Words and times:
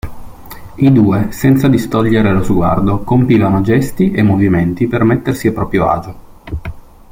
I 0.77 0.91
due, 0.91 1.31
senza 1.31 1.67
distogliere 1.67 2.33
lo 2.33 2.41
sguardo, 2.43 3.03
compivano 3.03 3.61
gesti 3.61 4.09
e 4.09 4.23
movimenti 4.23 4.87
per 4.87 5.03
mettersi 5.03 5.49
a 5.49 5.53
proprio 5.53 5.85
agio. 5.89 6.15